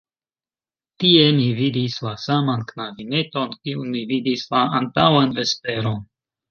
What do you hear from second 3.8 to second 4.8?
mi vidis la